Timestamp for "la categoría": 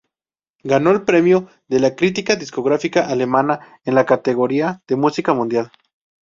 3.93-4.81